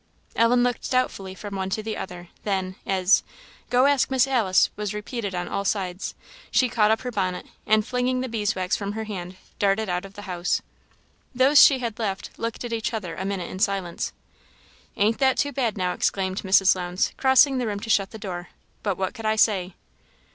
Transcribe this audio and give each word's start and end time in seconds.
Ellen 0.35 0.63
looked 0.63 0.89
doubtfully 0.89 1.35
from 1.35 1.55
one 1.55 1.69
to 1.69 1.83
the 1.83 1.95
other; 1.95 2.29
then, 2.43 2.75
as 2.87 3.21
"Go 3.69 3.85
ask 3.85 4.09
Miss 4.09 4.25
Alice," 4.25 4.71
was 4.75 4.95
repeated 4.95 5.35
on 5.35 5.47
all 5.47 5.63
sides, 5.63 6.15
she 6.49 6.69
caught 6.69 6.89
up 6.89 7.01
her 7.01 7.11
bonnet, 7.11 7.45
and 7.67 7.85
flinging 7.85 8.21
the 8.21 8.27
bees' 8.27 8.55
wax 8.55 8.75
from 8.75 8.93
her 8.93 9.03
hand, 9.03 9.35
darted 9.59 9.89
out 9.89 10.03
of 10.03 10.15
the 10.15 10.23
house. 10.23 10.63
Those 11.35 11.61
she 11.63 11.77
had 11.77 11.99
left, 11.99 12.31
looked 12.39 12.63
at 12.65 12.73
each 12.73 12.95
other 12.95 13.13
a 13.13 13.25
minute 13.25 13.51
in 13.51 13.59
silence. 13.59 14.11
"Ain't 14.97 15.19
that 15.19 15.37
too 15.37 15.51
bad 15.51 15.77
now!" 15.77 15.93
exclaimed 15.93 16.41
Mrs. 16.41 16.75
Lowndes, 16.75 17.13
crossing 17.17 17.59
the 17.59 17.67
room 17.67 17.79
to 17.81 17.89
shut 17.91 18.09
the 18.09 18.17
door. 18.17 18.49
"But 18.81 18.97
what 18.97 19.13
could 19.13 19.27
I 19.27 19.35
say?" 19.35 19.75